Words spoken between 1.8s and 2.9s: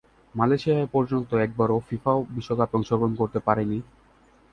FIFA বিশ্বকাপে